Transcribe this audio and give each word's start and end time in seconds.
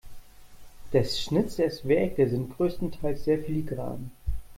Des 0.93 1.03
Schnitzers 1.21 1.87
Werke 1.87 2.27
sind 2.27 2.57
größtenteils 2.57 3.23
sehr 3.25 3.37
filigran. 3.37 4.09